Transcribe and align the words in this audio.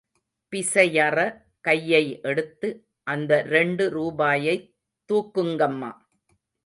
பிசையற 0.51 1.17
கையை 1.61 2.19
எடுத்து 2.21 2.69
அந்த 3.03 3.41
ரெண்டு 3.41 3.89
ரூபாயைத் 3.89 4.75
தூக்குங்கம்மா. 5.09 5.91